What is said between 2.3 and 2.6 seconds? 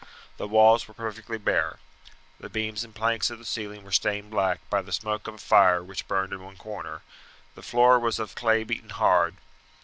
The